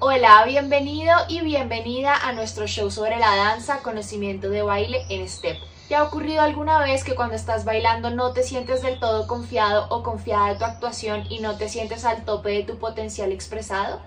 Hola, 0.00 0.44
bienvenido 0.46 1.12
y 1.26 1.40
bienvenida 1.40 2.14
a 2.14 2.32
nuestro 2.32 2.68
show 2.68 2.88
sobre 2.88 3.18
la 3.18 3.34
danza, 3.34 3.82
conocimiento 3.82 4.48
de 4.48 4.62
baile 4.62 5.04
en 5.08 5.28
STEP. 5.28 5.58
¿Te 5.88 5.96
ha 5.96 6.04
ocurrido 6.04 6.40
alguna 6.40 6.78
vez 6.78 7.02
que 7.02 7.16
cuando 7.16 7.34
estás 7.34 7.64
bailando 7.64 8.10
no 8.10 8.32
te 8.32 8.44
sientes 8.44 8.80
del 8.82 9.00
todo 9.00 9.26
confiado 9.26 9.88
o 9.90 10.04
confiada 10.04 10.50
de 10.50 10.54
tu 10.54 10.64
actuación 10.64 11.24
y 11.28 11.40
no 11.40 11.56
te 11.56 11.68
sientes 11.68 12.04
al 12.04 12.24
tope 12.24 12.50
de 12.50 12.62
tu 12.62 12.78
potencial 12.78 13.32
expresado? 13.32 14.00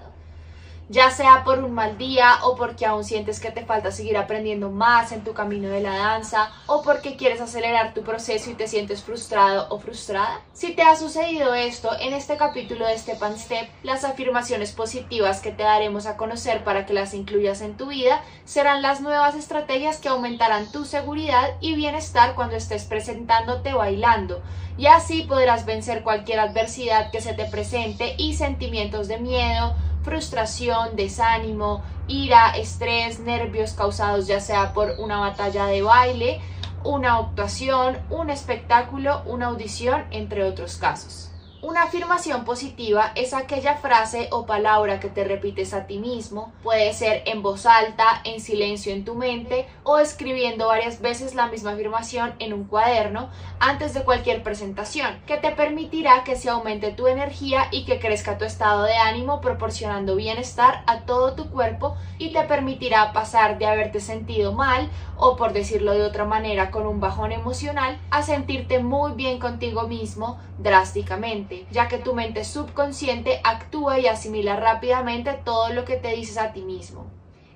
Ya 0.91 1.09
sea 1.09 1.45
por 1.45 1.63
un 1.63 1.73
mal 1.73 1.97
día 1.97 2.39
o 2.43 2.57
porque 2.57 2.85
aún 2.85 3.05
sientes 3.05 3.39
que 3.39 3.49
te 3.49 3.65
falta 3.65 3.93
seguir 3.93 4.17
aprendiendo 4.17 4.69
más 4.69 5.13
en 5.13 5.23
tu 5.23 5.33
camino 5.33 5.69
de 5.69 5.79
la 5.79 5.95
danza 5.95 6.51
o 6.67 6.83
porque 6.83 7.15
quieres 7.15 7.39
acelerar 7.39 7.93
tu 7.93 8.03
proceso 8.03 8.49
y 8.51 8.55
te 8.55 8.67
sientes 8.67 9.01
frustrado 9.01 9.67
o 9.69 9.79
frustrada. 9.79 10.41
Si 10.51 10.73
te 10.73 10.81
ha 10.81 10.97
sucedido 10.97 11.53
esto, 11.53 11.89
en 11.97 12.13
este 12.13 12.35
capítulo 12.35 12.85
de 12.85 12.97
Step 12.97 13.23
and 13.23 13.37
Step, 13.37 13.69
las 13.83 14.03
afirmaciones 14.03 14.73
positivas 14.73 15.39
que 15.39 15.51
te 15.51 15.63
daremos 15.63 16.05
a 16.05 16.17
conocer 16.17 16.65
para 16.65 16.85
que 16.85 16.93
las 16.93 17.13
incluyas 17.13 17.61
en 17.61 17.77
tu 17.77 17.87
vida 17.87 18.21
serán 18.43 18.81
las 18.81 18.99
nuevas 18.99 19.35
estrategias 19.35 19.97
que 19.97 20.09
aumentarán 20.09 20.69
tu 20.73 20.83
seguridad 20.83 21.51
y 21.61 21.73
bienestar 21.75 22.35
cuando 22.35 22.57
estés 22.57 22.83
presentándote 22.83 23.73
bailando 23.73 24.41
y 24.77 24.87
así 24.87 25.23
podrás 25.23 25.65
vencer 25.65 26.03
cualquier 26.03 26.39
adversidad 26.39 27.11
que 27.11 27.21
se 27.21 27.33
te 27.33 27.45
presente 27.45 28.15
y 28.17 28.33
sentimientos 28.33 29.07
de 29.07 29.19
miedo, 29.19 29.75
frustración, 30.03 30.95
desánimo, 30.95 31.83
ira, 32.07 32.51
estrés, 32.51 33.19
nervios 33.19 33.73
causados 33.73 34.27
ya 34.27 34.39
sea 34.39 34.73
por 34.73 34.95
una 34.99 35.19
batalla 35.19 35.65
de 35.65 35.81
baile, 35.81 36.41
una 36.83 37.17
actuación, 37.17 37.97
un 38.09 38.29
espectáculo, 38.29 39.21
una 39.25 39.47
audición, 39.47 40.05
entre 40.11 40.43
otros 40.43 40.77
casos. 40.77 41.30
Una 41.63 41.83
afirmación 41.83 42.43
positiva 42.43 43.11
es 43.13 43.35
aquella 43.35 43.75
frase 43.75 44.29
o 44.31 44.47
palabra 44.47 44.99
que 44.99 45.09
te 45.09 45.23
repites 45.23 45.75
a 45.75 45.85
ti 45.85 45.99
mismo, 45.99 46.51
puede 46.63 46.91
ser 46.91 47.21
en 47.27 47.43
voz 47.43 47.67
alta, 47.67 48.19
en 48.23 48.41
silencio 48.41 48.91
en 48.91 49.05
tu 49.05 49.13
mente 49.13 49.67
o 49.83 49.99
escribiendo 49.99 50.65
varias 50.65 51.01
veces 51.01 51.35
la 51.35 51.45
misma 51.49 51.73
afirmación 51.73 52.33
en 52.39 52.53
un 52.53 52.63
cuaderno 52.63 53.29
antes 53.59 53.93
de 53.93 54.01
cualquier 54.01 54.41
presentación, 54.41 55.21
que 55.27 55.37
te 55.37 55.51
permitirá 55.51 56.23
que 56.23 56.35
se 56.35 56.49
aumente 56.49 56.93
tu 56.93 57.05
energía 57.05 57.67
y 57.69 57.85
que 57.85 57.99
crezca 57.99 58.39
tu 58.39 58.45
estado 58.45 58.81
de 58.81 58.95
ánimo 58.95 59.39
proporcionando 59.39 60.15
bienestar 60.15 60.83
a 60.87 61.01
todo 61.01 61.35
tu 61.35 61.51
cuerpo 61.51 61.95
y 62.17 62.33
te 62.33 62.41
permitirá 62.41 63.13
pasar 63.13 63.59
de 63.59 63.67
haberte 63.67 63.99
sentido 63.99 64.51
mal 64.51 64.89
o 65.15 65.35
por 65.35 65.53
decirlo 65.53 65.93
de 65.93 66.01
otra 66.01 66.25
manera 66.25 66.71
con 66.71 66.87
un 66.87 66.99
bajón 66.99 67.31
emocional 67.31 67.99
a 68.09 68.23
sentirte 68.23 68.79
muy 68.79 69.11
bien 69.11 69.37
contigo 69.37 69.87
mismo 69.87 70.39
drásticamente, 70.57 71.50
ya 71.71 71.87
que 71.87 71.97
tu 71.97 72.13
mente 72.13 72.43
subconsciente 72.43 73.41
actúa 73.43 73.99
y 73.99 74.07
asimila 74.07 74.55
rápidamente 74.55 75.33
todo 75.43 75.69
lo 75.69 75.85
que 75.85 75.95
te 75.95 76.09
dices 76.09 76.37
a 76.37 76.53
ti 76.53 76.61
mismo. 76.61 77.05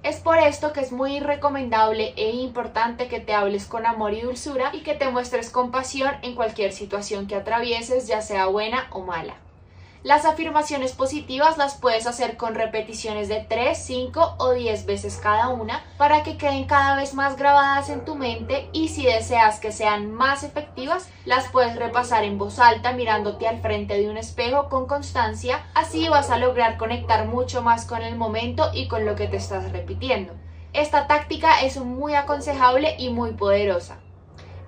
Es 0.03 0.17
por 0.17 0.37
esto 0.37 0.71
que 0.71 0.81
es 0.81 0.91
muy 0.91 1.19
recomendable 1.19 2.13
e 2.15 2.29
importante 2.31 3.07
que 3.07 3.19
te 3.19 3.33
hables 3.33 3.65
con 3.65 3.87
amor 3.87 4.13
y 4.13 4.21
dulzura 4.21 4.69
y 4.71 4.81
que 4.81 4.93
te 4.93 5.09
muestres 5.09 5.49
compasión 5.49 6.13
en 6.21 6.35
cualquier 6.35 6.73
situación 6.73 7.25
que 7.25 7.35
atravieses, 7.35 8.07
ya 8.07 8.21
sea 8.21 8.45
buena 8.45 8.87
o 8.91 9.01
mala. 9.01 9.44
Las 10.05 10.23
afirmaciones 10.25 10.91
positivas 10.91 11.57
las 11.57 11.77
puedes 11.77 12.05
hacer 12.05 12.37
con 12.37 12.53
repeticiones 12.53 13.27
de 13.27 13.39
3, 13.39 13.75
5 13.75 14.35
o 14.37 14.51
10 14.51 14.85
veces 14.85 15.17
cada 15.17 15.47
una 15.47 15.83
para 15.97 16.21
que 16.21 16.37
queden 16.37 16.65
cada 16.65 16.95
vez 16.95 17.15
más 17.15 17.37
grabadas 17.37 17.89
en 17.89 18.05
tu 18.05 18.13
mente 18.13 18.69
y 18.71 18.89
si 18.89 19.03
deseas 19.03 19.59
que 19.59 19.71
sean 19.71 20.11
más 20.11 20.43
efectivas, 20.43 21.09
las 21.25 21.49
puedes 21.49 21.75
repasar 21.75 22.23
en 22.23 22.37
voz 22.37 22.59
alta 22.59 22.91
mirándote 22.91 23.47
al 23.47 23.61
frente 23.61 23.99
de 23.99 24.07
un 24.07 24.17
espejo 24.17 24.69
con 24.69 24.85
constancia, 24.85 25.65
así 25.73 26.07
vas 26.07 26.29
a 26.29 26.37
lograr 26.37 26.77
conectar 26.77 27.25
mucho 27.25 27.63
más 27.63 27.87
con 27.87 28.03
el 28.03 28.15
momento 28.15 28.69
y 28.75 28.87
con 28.87 29.07
lo 29.07 29.15
que 29.15 29.27
te 29.27 29.37
estás 29.37 29.71
repitiendo. 29.71 30.33
Esta 30.71 31.07
táctica 31.07 31.61
es 31.63 31.77
muy 31.77 32.13
aconsejable 32.13 32.93
y 32.99 33.09
muy 33.09 33.31
poderosa. 33.31 34.04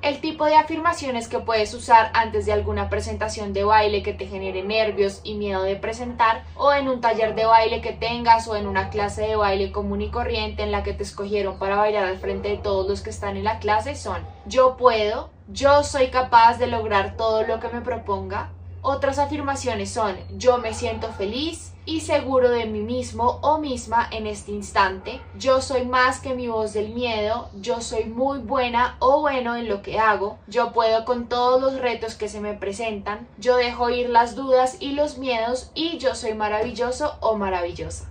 El 0.08 0.22
tipo 0.22 0.46
de 0.46 0.56
afirmaciones 0.56 1.28
que 1.28 1.40
puedes 1.40 1.74
usar 1.74 2.12
antes 2.14 2.46
de 2.46 2.54
alguna 2.54 2.90
presentación 2.90 3.52
de 3.52 3.66
baile 3.66 4.04
que 4.04 4.14
te 4.14 4.26
genere 4.26 4.64
nervios 4.64 5.20
y 5.26 5.34
miedo 5.34 5.64
de 5.64 5.76
presentar 5.76 6.46
o 6.56 6.72
en 6.72 6.88
un 6.88 7.02
taller 7.02 7.36
de 7.36 7.44
baile 7.44 7.82
que 7.82 7.92
tengas 7.92 8.48
o 8.48 8.56
en 8.56 8.68
una 8.68 8.90
clase 8.90 9.24
de 9.24 9.36
baile 9.36 9.74
común 9.74 10.02
y 10.02 10.10
corriente 10.10 10.64
en 10.64 10.72
la 10.72 10.82
que 10.82 10.94
te 10.94 11.04
escogieron 11.04 11.60
para 11.60 11.76
bailar 11.76 12.06
al 12.06 12.20
frente 12.20 12.48
de 12.48 12.58
todos 12.58 12.88
los 12.88 13.02
que 13.02 13.10
están 13.10 13.36
en 13.36 13.44
la 13.44 13.60
clase 13.60 13.98
son 13.98 14.26
yo 14.46 14.78
puedo, 14.78 15.30
yo 15.50 15.84
soy 15.84 16.08
capaz 16.08 16.58
de 16.58 16.68
lograr 16.68 17.18
todo 17.18 17.44
lo 17.44 17.60
que 17.60 17.68
me 17.68 17.82
proponga. 17.82 18.54
Otras 18.90 19.20
afirmaciones 19.20 19.92
son 19.92 20.16
yo 20.38 20.60
me 20.60 20.74
siento 20.74 21.12
feliz, 21.12 21.74
y 21.86 22.00
seguro 22.00 22.50
de 22.50 22.66
mí 22.66 22.80
mismo 22.80 23.40
o 23.42 23.58
misma 23.58 24.08
en 24.12 24.28
este 24.28 24.54
instante. 24.54 25.20
Yo 25.38 25.62
soy 25.62 25.84
más 25.86 26.22
que 26.22 26.36
mi 26.36 26.48
voz 26.48 26.72
del 26.72 26.94
miedo, 26.94 27.50
yo 27.60 27.82
soy 27.82 28.06
muy 28.06 28.40
buena 28.40 28.96
o 29.00 29.20
bueno 29.20 29.58
en 29.58 29.68
lo 29.68 29.82
que 29.82 30.00
hago, 30.00 30.38
yo 30.48 30.72
puedo 30.72 31.04
con 31.04 31.28
todos 31.28 31.62
los 31.62 31.82
retos 31.82 32.16
que 32.16 32.30
se 32.30 32.40
me 32.40 32.54
presentan, 32.54 33.28
yo 33.38 33.58
dejo 33.58 33.90
ir 33.90 34.08
las 34.08 34.36
dudas 34.36 34.78
y 34.80 34.94
los 34.94 35.18
miedos 35.18 35.70
y 35.74 35.98
yo 35.98 36.16
soy 36.16 36.34
maravilloso 36.34 37.16
o 37.20 37.36
maravillosa. 37.36 38.10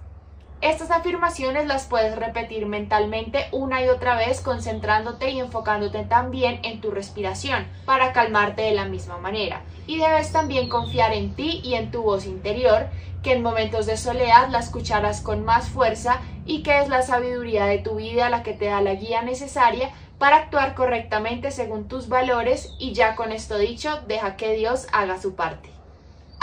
Estas 0.63 0.91
afirmaciones 0.91 1.67
las 1.67 1.85
puedes 1.85 2.17
repetir 2.17 2.65
mentalmente 2.65 3.47
una 3.53 3.85
y 3.85 3.89
otra 3.89 4.17
vez 4.17 4.41
concentrándote 4.41 5.31
y 5.31 5.39
enfocándote 5.39 6.05
también 6.05 6.61
en 6.63 6.81
tu 6.81 6.91
respiración 6.91 7.67
para 7.85 8.13
calmarte 8.15 8.63
de 8.63 8.73
la 8.73 8.87
misma 8.87 9.19
manera. 9.19 9.61
Y 9.87 9.99
debes 9.99 10.33
también 10.33 10.71
confiar 10.71 11.13
en 11.13 11.35
ti 11.35 11.61
y 11.63 11.75
en 11.75 11.91
tu 11.91 12.03
voz 12.03 12.25
interior, 12.25 12.87
que 13.23 13.35
en 13.35 13.43
momentos 13.43 13.85
de 13.85 13.99
soledad 13.99 14.49
la 14.49 14.61
escucharás 14.61 15.21
con 15.21 15.45
más 15.45 15.69
fuerza 15.69 16.21
y 16.47 16.63
que 16.63 16.81
es 16.81 16.89
la 16.89 17.03
sabiduría 17.03 17.67
de 17.67 17.79
tu 17.79 17.97
vida 17.97 18.31
la 18.31 18.43
que 18.43 18.55
te 18.55 18.67
da 18.67 18.81
la 18.81 18.95
guía 18.95 19.21
necesaria 19.23 19.91
para 20.19 20.37
actuar 20.37 20.75
correctamente 20.75 21.51
según 21.51 21.87
tus 21.87 22.09
valores 22.09 22.75
y 22.79 22.95
ya 22.95 23.15
con 23.15 23.31
esto 23.31 23.59
dicho, 23.59 24.01
deja 24.07 24.37
que 24.37 24.55
Dios 24.55 24.87
haga 24.93 25.21
su 25.21 25.35
parte. 25.35 25.76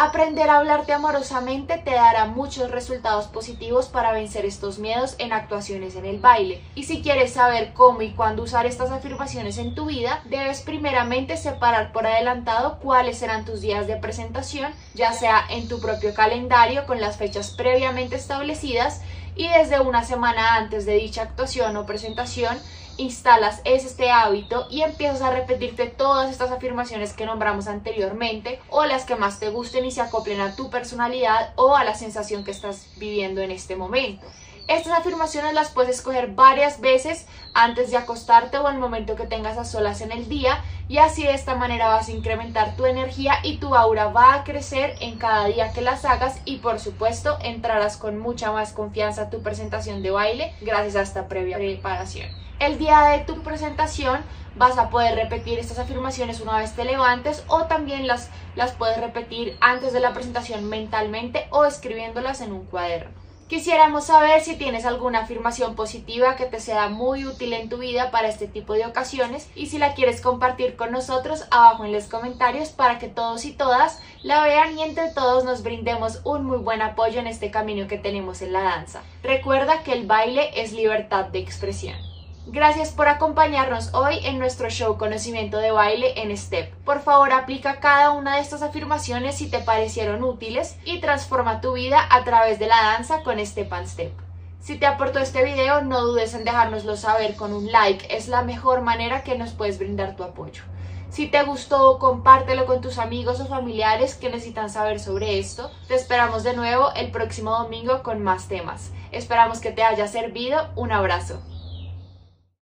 Aprender 0.04 0.50
a 0.50 0.58
hablarte 0.58 0.92
amorosamente 0.92 1.78
te 1.78 1.92
dará 1.92 2.26
muchos 2.26 2.70
resultados 2.70 3.28
positivos 3.28 3.88
para 3.88 4.12
vencer 4.12 4.44
estos 4.44 4.78
miedos 4.78 5.16
en 5.18 5.32
actuaciones 5.32 5.96
en 5.96 6.06
el 6.06 6.20
baile. 6.20 6.62
Y 6.76 6.84
si 6.84 7.02
quieres 7.02 7.32
saber 7.32 7.72
cómo 7.72 8.02
y 8.02 8.12
cuándo 8.12 8.44
usar 8.44 8.66
estas 8.66 8.92
afirmaciones 8.92 9.58
en 9.58 9.76
tu 9.76 9.86
vida, 9.86 10.22
debes 10.26 10.60
primeramente 10.60 11.38
separar 11.38 11.94
por 11.94 12.06
adelantado 12.06 12.80
cuáles 12.80 13.18
serán 13.18 13.46
tus 13.46 13.62
días 13.62 13.88
de 13.88 13.96
presentación, 13.96 14.74
ya 14.94 15.14
sea 15.14 15.42
en 15.50 15.70
tu 15.70 15.80
propio 15.80 16.14
calendario 16.14 16.86
con 16.86 17.00
las 17.00 17.16
fechas 17.16 17.52
previamente 17.52 18.18
establecidas 18.18 19.00
y 19.38 19.48
desde 19.48 19.80
una 19.80 20.04
semana 20.04 20.58
antes 20.58 20.86
de 20.86 20.96
dicha 20.96 21.22
actuación 21.22 21.78
o 21.78 21.86
presentación 21.86 22.58
instalas 22.98 23.62
este 23.64 24.12
hábito 24.12 24.68
y 24.70 24.82
empiezas 24.82 25.22
a 25.22 25.32
repetirte 25.32 25.88
todas 25.88 26.32
estas 26.32 26.52
afirmaciones 26.52 27.14
que 27.14 27.26
nombramos 27.26 27.68
anteriormente 27.68 28.60
o 28.70 28.86
las 28.86 29.06
que 29.06 29.16
más 29.16 29.40
te 29.40 29.50
gusten 29.50 29.86
y 29.86 29.92
se 29.92 30.02
acoplen 30.02 30.42
a 30.42 30.56
tu 30.56 30.70
personalidad 30.70 31.54
o 31.56 31.76
a 31.76 31.84
la 31.84 31.96
sensación 31.96 32.44
que 32.44 32.52
estás 32.52 32.88
viviendo 32.98 33.42
en 33.42 33.52
este 33.52 33.76
momento. 33.76 34.26
Estas 34.68 34.98
afirmaciones 34.98 35.54
las 35.54 35.72
puedes 35.72 35.98
escoger 35.98 36.30
varias 36.30 36.80
veces 36.80 37.28
antes 37.54 37.92
de 37.92 37.98
acostarte 37.98 38.58
o 38.58 38.68
al 38.68 38.78
momento 38.78 39.18
que 39.18 39.26
tengas 39.26 39.58
a 39.58 39.66
solas 39.66 40.00
en 40.00 40.14
el 40.14 40.30
día 40.30 40.64
y 40.88 41.00
así 41.00 41.24
de 41.24 41.34
esta 41.34 41.56
manera 41.56 41.90
vas 41.90 42.08
a 42.08 42.14
incrementar 42.14 42.78
tu 42.78 42.86
energía 42.86 43.36
y 43.44 43.58
tu 43.58 43.76
aura 43.76 44.08
va 44.08 44.34
a 44.34 44.44
crecer 44.46 44.96
en 45.02 45.18
cada 45.18 45.48
día 45.48 45.74
que 45.74 45.82
las 45.82 46.06
hagas 46.06 46.40
y 46.46 46.58
por 46.58 46.80
supuesto 46.80 47.38
entrarás 47.42 47.98
con 47.98 48.18
mucha 48.20 48.54
más 48.54 48.72
confianza 48.72 49.24
a 49.24 49.30
tu 49.30 49.42
presentación 49.42 50.02
de 50.02 50.12
baile 50.12 50.54
gracias 50.62 50.96
a 50.96 51.02
esta 51.02 51.28
previa 51.28 51.58
preparación. 51.58 52.30
El 52.60 52.78
día 52.78 53.02
de 53.02 53.20
tu 53.26 53.44
presentación 53.44 54.22
vas 54.56 54.78
a 54.78 54.90
poder 54.90 55.16
repetir 55.16 55.60
estas 55.60 55.80
afirmaciones 55.80 56.40
una 56.40 56.58
vez 56.58 56.74
te 56.74 56.86
levantes 56.86 57.44
o 57.48 57.66
también 57.66 58.08
las, 58.08 58.30
las 58.56 58.72
puedes 58.72 58.98
repetir 58.98 59.58
antes 59.60 59.92
de 59.92 60.00
la 60.00 60.14
presentación 60.14 60.70
mentalmente 60.70 61.48
o 61.50 61.66
escribiéndolas 61.66 62.40
en 62.40 62.54
un 62.54 62.66
cuaderno. 62.66 63.23
Quisiéramos 63.48 64.06
saber 64.06 64.42
si 64.42 64.56
tienes 64.56 64.86
alguna 64.86 65.20
afirmación 65.20 65.76
positiva 65.76 66.36
que 66.36 66.46
te 66.46 66.60
sea 66.60 66.88
muy 66.90 67.26
útil 67.26 67.54
en 67.54 67.70
tu 67.70 67.78
vida 67.78 68.10
para 68.10 68.30
este 68.30 68.48
tipo 68.48 68.74
de 68.74 68.86
ocasiones 68.86 69.50
y 69.54 69.68
si 69.68 69.78
la 69.78 69.94
quieres 69.94 70.22
compartir 70.22 70.76
con 70.76 70.92
nosotros 70.92 71.46
abajo 71.52 71.86
en 71.86 71.92
los 71.92 72.06
comentarios 72.06 72.70
para 72.70 73.00
que 73.00 73.10
todos 73.10 73.46
y 73.46 73.52
todas 73.52 74.00
la 74.24 74.44
vean 74.44 74.78
y 74.78 74.84
entre 74.84 75.10
todos 75.10 75.44
nos 75.44 75.62
brindemos 75.62 76.22
un 76.24 76.46
muy 76.46 76.58
buen 76.58 76.82
apoyo 76.82 77.20
en 77.20 77.28
este 77.28 77.52
camino 77.52 77.88
que 77.88 77.98
tenemos 77.98 78.42
en 78.42 78.54
la 78.54 78.62
danza. 78.62 79.04
Recuerda 79.22 79.84
que 79.84 79.94
el 79.94 80.08
baile 80.08 80.50
es 80.56 80.72
libertad 80.72 81.26
de 81.26 81.40
expresión. 81.40 82.13
Gracias 82.46 82.92
por 82.92 83.08
acompañarnos 83.08 83.94
hoy 83.94 84.20
en 84.24 84.38
nuestro 84.38 84.70
show 84.70 84.98
Conocimiento 84.98 85.60
de 85.60 85.72
Baile 85.72 86.22
en 86.22 86.36
STEP. 86.36 86.74
Por 86.84 87.02
favor, 87.02 87.32
aplica 87.32 87.80
cada 87.80 88.12
una 88.12 88.36
de 88.36 88.42
estas 88.42 88.62
afirmaciones 88.62 89.38
si 89.38 89.50
te 89.50 89.60
parecieron 89.60 90.26
útiles 90.26 90.78
y 90.84 91.00
transforma 91.00 91.62
tu 91.62 91.72
vida 91.72 92.06
a 92.10 92.26
través 92.26 92.60
de 92.60 92.68
la 92.68 92.76
danza 92.76 93.24
con 93.24 93.44
Step 93.44 93.72
and 93.72 93.88
Step. 93.88 94.12
Si 94.60 94.78
te 94.78 94.86
aportó 94.86 95.20
este 95.20 95.42
video, 95.46 95.84
no 95.84 96.02
dudes 96.02 96.34
en 96.34 96.44
dejárnoslo 96.44 96.98
saber 96.98 97.36
con 97.38 97.54
un 97.54 97.72
like, 97.72 98.14
es 98.14 98.28
la 98.28 98.44
mejor 98.44 98.82
manera 98.82 99.24
que 99.24 99.38
nos 99.38 99.52
puedes 99.52 99.80
brindar 99.80 100.18
tu 100.18 100.24
apoyo. 100.24 100.64
Si 101.10 101.28
te 101.28 101.44
gustó, 101.44 101.98
compártelo 101.98 102.66
con 102.66 102.82
tus 102.82 102.98
amigos 102.98 103.40
o 103.40 103.46
familiares 103.46 104.16
que 104.16 104.30
necesitan 104.30 104.70
saber 104.70 105.00
sobre 105.00 105.40
esto. 105.40 105.72
Te 105.88 105.96
esperamos 105.96 106.44
de 106.44 106.56
nuevo 106.56 106.92
el 106.94 107.10
próximo 107.10 107.52
domingo 107.52 108.04
con 108.04 108.22
más 108.22 108.50
temas. 108.50 108.92
Esperamos 109.12 109.60
que 109.60 109.72
te 109.72 109.84
haya 109.84 110.08
servido. 110.08 110.72
Un 110.76 110.92
abrazo. 110.92 111.42